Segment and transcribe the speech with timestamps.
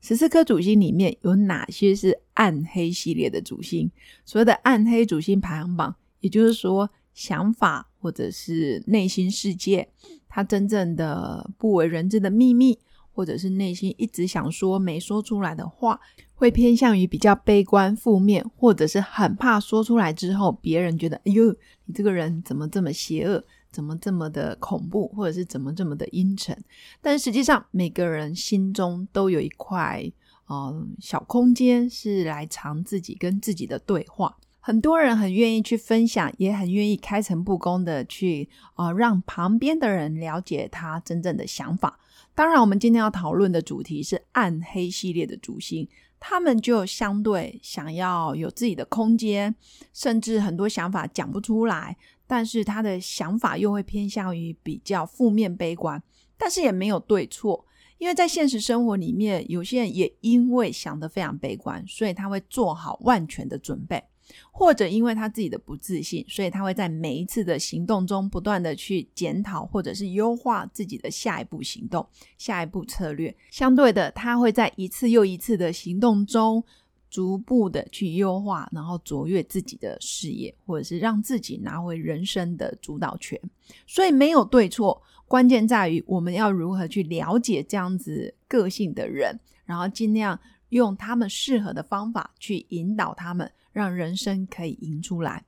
[0.00, 3.90] 十四颗主星里面有哪些是暗黑系列的主星？
[4.24, 9.88] 所谓的暗黑主星排行榜，也就是说，想法或者是内心世界，
[10.28, 12.78] 它真正的不为人知的秘密，
[13.12, 15.98] 或者是内心一直想说没说出来的话，
[16.34, 21.50] 会偏向于比较悲观负面，或者是很怕说出来之后，别人觉得，哎呦，
[21.86, 23.42] 你这个人怎么这么邪恶？
[23.76, 26.56] 怎么这么的恐怖，或者是怎么这么的阴沉？
[27.02, 30.10] 但实际上，每个人心中都有一块
[30.46, 34.38] 呃小空间，是来藏自己跟自己的对话。
[34.60, 41.98] 很多人很愿意去分享，也很愿意开诚布公的去啊，让旁边的人了解他真正的想法。
[42.34, 45.86] 当然，我们今天要讨论的主题是暗黑系列的主星，
[46.28, 49.54] 他们就相对想要有自己的空间，
[49.92, 51.96] 甚至很多想法讲不出来。
[52.26, 56.02] 但是他的想法又会偏向于比较负面悲观，
[56.36, 57.64] 但是也没有对错，
[57.98, 64.02] 因为在现实生活里面，有些人也因为想得非常悲观，所以他会做好万全的准备，
[64.50, 72.06] 或者因为他自己的不自信，所以他会在每一次的行动中不断的去检讨或者是优化自己的下一步行动、
[72.38, 73.34] 下一步策略。
[73.50, 76.64] 相对的，他会在一次又一次的行动中。
[77.08, 83.40] 逐步的去优化，然后卓越自己的事业，或者是让自己拿回人生的主导权。
[83.86, 90.38] 所以没有对错，关键在于我们要如何去了解这样子个性的人，然后尽量
[90.70, 95.44] 用他们适合的方法去引导他们，让人生可以赢出来。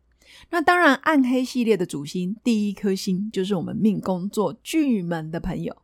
[0.51, 5.75] 那当然，暗黑系列的主星第一颗星就是我们命宫做巨门的朋友。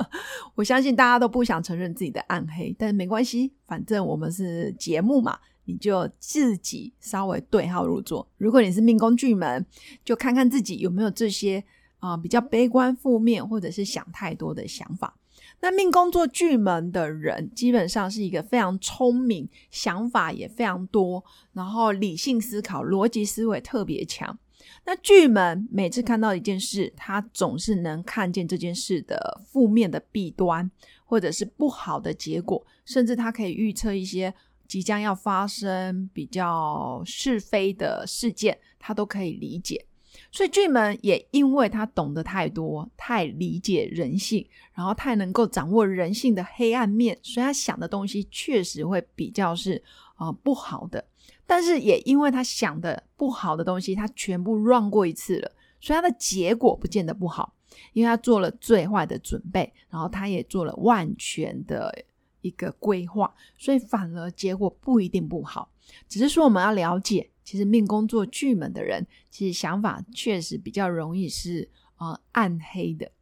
[0.54, 8.28] 我相信大家都不想承认自己的暗黑，但是没关系，反正我们是节目嘛，你就自己稍微对号入座。
[8.36, 9.64] 如果你是命宫巨门，
[10.04, 11.64] 就看看自己有没有这些
[12.00, 15.16] 啊比较悲观、负面或者是想太多的想法。
[15.64, 24.38] 那命宫做巨门的人，基本上是一个非常聪明，想法也非常多，然后理性思考、逻辑思维特别强。
[24.84, 30.70] 那巨门每次看到一件事，他总是能看见这件事的负面的弊端，
[31.06, 34.34] 或者是不好的结果，甚至他可以预测一些
[34.68, 39.86] 即将要发生比较是非的事件，他都可以理解。
[40.30, 49.82] 所以巨门也因为他懂得太多，太理解人性，然后太能够掌握人性的黑暗面，所以他想的东西确实会比较是
[50.16, 51.04] 啊不好的。
[51.46, 57.54] 但是也因为他想的不好的东西，他全部让过一次了，所以他的结果不见得不好，
[57.92, 61.92] 因为他做了最坏的准备，然后他也做了万全的
[62.40, 65.70] 一个规划，所以反而结果不一定不好。
[66.08, 67.30] 只是说我们要了解。
[67.44, 71.68] 其实命宫做巨门的人，其实想法确实比较容易是
[71.98, 73.12] 呃暗黑的。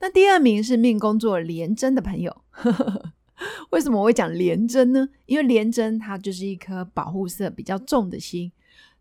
[0.00, 2.42] 那第二名是命宫做廉贞的朋友，
[3.70, 5.08] 为什么我会讲廉贞呢？
[5.26, 8.50] 因为廉贞它就是一颗保护色比较重的心。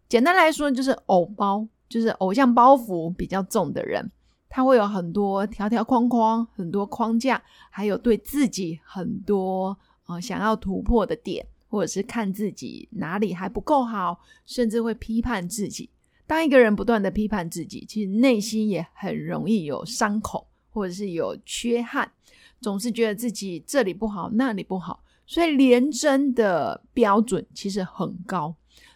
[0.08, 4.12] 简单来说，就是偶包，就是偶像包袱比较重的人，
[4.48, 7.42] 他会有很多条条框框，很多框架，
[7.72, 9.76] 还有对自己很多
[10.06, 11.48] 呃想要突破的点。
[11.72, 15.90] 或者是看自己哪里还不够好，甚至会批判自己。
[16.28, 22.12] 当一个人不断的批判自己，其实内心也很容易有伤口，或者是有缺憾，
[22.60, 25.02] 总是觉得自己这里不好，那里不好。
[25.26, 28.54] 所以廉贞的标准其实很高。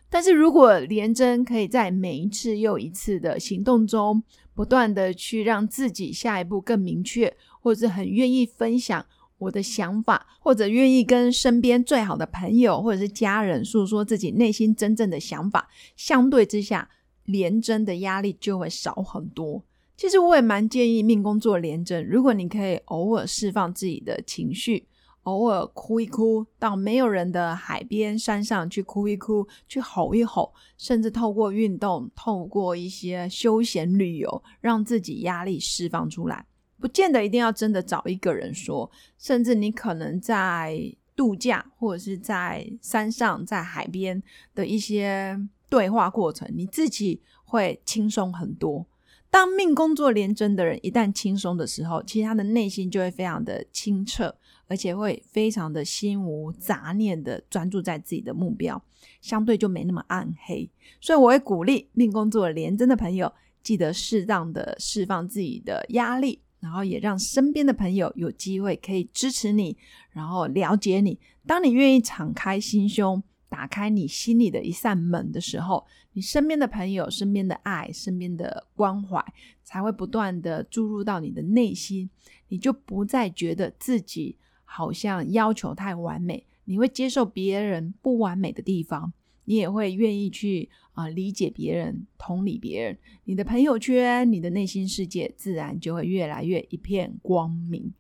[0.09, 4.22] 但是如果廉贞可以在每一次又一次的行动中，
[4.53, 9.06] 不断的去让自己下一步更明确，或者是很愿意分享。
[9.38, 16.89] 我的想法，或者愿意跟身边最好的朋友或者是家人诉说自己内心真正的想法，相对之下，
[17.25, 19.63] 廉贞的压力就会少很多。
[19.98, 24.86] 其实我也蛮建议命宫做廉贞，如果你可以偶尔释放自己的情绪，
[25.24, 36.45] 偶尔哭一哭，到没有人的海边、山上去哭一哭，去吼一吼，甚至透过运动，透过一些休闲旅游，让自己压力释放出来。
[36.85, 40.79] 不见得一定要真的找一个人说，甚至你可能在
[41.15, 44.21] 度假或者是在山上、在海边
[44.53, 45.35] 的一些
[45.67, 48.85] 对话过程，你自己会轻松很多。
[49.31, 54.35] 当命工作廉贞的人一旦轻松的时候，其实他的内心就会非常的清澈，
[54.67, 58.79] 而且会非常的心无杂念的专注在自己的目标，
[59.21, 60.69] 相对就没那么暗黑。
[61.01, 63.33] 所以我会鼓励命工作廉贞的朋友，
[63.63, 69.77] 记得适当的释放自己的压力，然后也让身边的朋友有机会可以支持你，
[70.09, 71.19] 然后了解你。
[71.45, 73.21] 当你愿意敞开心胸。
[73.47, 79.23] 打开你心里的一扇门的时候，你身边的朋友、身边的爱、身边的关怀，
[79.63, 82.09] 才会不断的注入到你的内心，
[82.50, 84.35] 你就不再觉得自己
[84.65, 89.13] 好像要求太完美，你会接受别人不完美的地方，
[89.45, 97.94] 你也会愿意去啊理解别人、同理别人，你的朋友圈、你的内心世界自然就会越来越一片光明。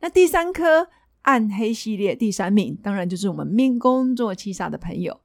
[0.00, 0.88] 那第三颗。
[1.22, 5.20] 暗黑系列第三名，当然就是我们命宫做七煞的朋友。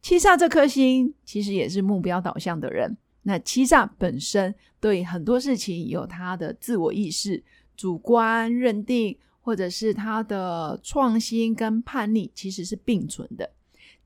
[0.00, 2.96] 七煞这颗星其实也是目标导向的人。
[3.22, 7.42] 那七煞本身对很多事情有他的自我意识、
[7.76, 13.50] 主观认定，或者是他的创新跟叛逆，其实是并存的。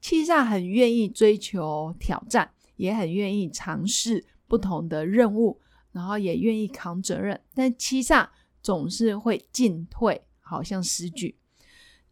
[0.02, 5.58] 七煞很愿意追求挑战，也很愿意尝试不同的任务，
[5.92, 7.40] 然后也愿意扛责任。
[7.54, 8.28] 但七煞
[8.62, 10.20] 总是会进退。
[10.44, 11.38] 好像诗句，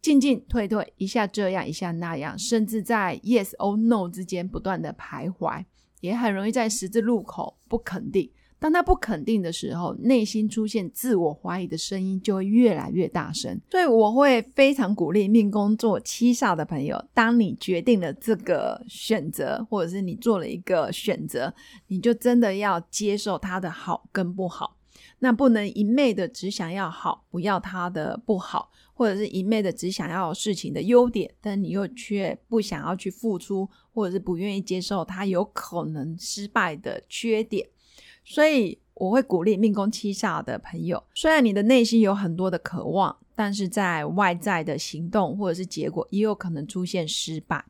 [0.01, 5.63] 进进退退，一下这样，一下那样，甚至在 yes or no 之间不断的徘徊，
[5.99, 8.31] 也很容易在十字路口不肯定。
[8.61, 13.59] 当他不肯定的时候，内心出现自我怀疑的声音就会越来越大声。
[13.71, 21.51] 所以我会非常鼓励命宫做七煞的朋友，当你决定了这个选择，或者是你做了一个选择，
[21.87, 24.77] 你就真的要接受它的好跟不好。
[25.17, 37.67] 那不能一昧的只想要好，不要他的不好，或者是一昧的只想要事情的优点，但你又却不想要去付出，或者是不愿意接受他有可能失败的缺点。
[38.23, 47.65] 所以我会鼓励命宫七煞的朋友，虽然你的内心有很多的渴望，但是在外在的行动或者是结果，也有可能出现失败。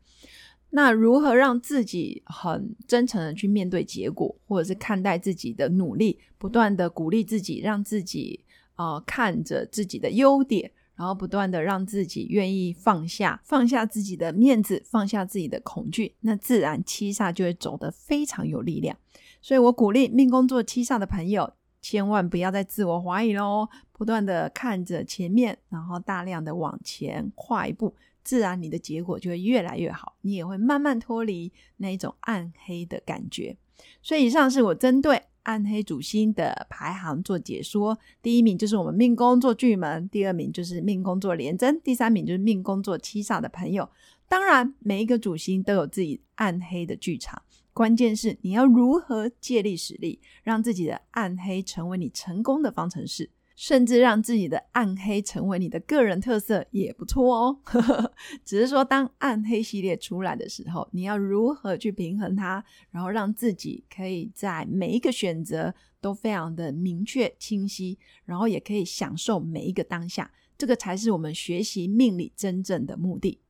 [0.74, 8.45] 那如何让自己很真诚的去面对结果，或者是看待自己的努力，不断的鼓励自己，让自己
[8.77, 18.97] 呃看着自己的优点，然后不断的让自己愿意放下，放下自己的面子，放下自己的恐惧，那自然七煞就会走得非常有力量。
[19.42, 27.96] 所以我鼓励命宫做七煞的朋友，千万不要再自我怀疑喽，不断的看着前面，然后大量的往前跨一步。
[28.24, 33.58] 自然，你的结果就会越来越好，你也会慢慢脱离那一种暗黑的感觉。
[34.04, 37.98] 所以，以上是我针对暗黑主星的排行做解说。
[38.22, 43.90] 第一名就是我们命宫做巨门，第二名就是命宫做廉贞，第三名就是命宫做七煞的朋友。
[44.28, 47.42] 当然，每一个主星都有自己暗黑的剧场，
[47.73, 53.29] 关键是你要如何借力使力，让自己的暗黑成为你成功的方程式。
[53.53, 57.59] 甚至让自己的暗黑成为你的个人特色也不错哦。
[58.44, 73.41] 只是说，当暗黑系列出来的时候，你要如何去平衡它，然后让自己可以在每一个选择都非常的明确清晰，然后也可以享受每一个当下，这个才是我们学习命理真正的目的。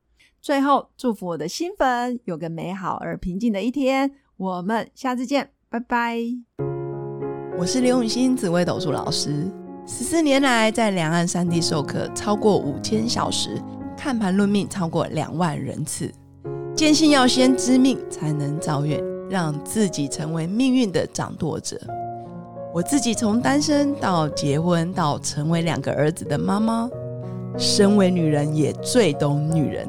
[0.42, 4.10] 最后，祝福我的新粉有个美好而平静的一天。
[4.36, 6.18] 我们下次见，拜拜。
[7.56, 9.48] 我是刘永新紫微斗数老师。
[9.86, 13.50] 十四年来，在两岸三地授课超过五千小时，
[13.96, 16.10] 看盘论命超过两万人次。
[16.74, 21.80] 坚信要先知命，才能造运，让自己成为命运的掌舵者。
[22.74, 26.90] 我自己从单身到结婚，到成为两个儿子的妈妈，
[27.56, 29.88] 身为女人也最懂女人。